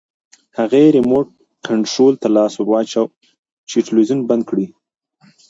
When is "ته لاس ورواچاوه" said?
2.21-3.13